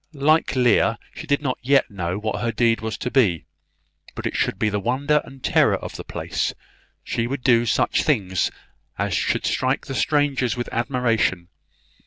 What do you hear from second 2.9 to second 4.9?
to be; but it should be the